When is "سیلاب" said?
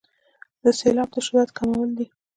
0.79-1.09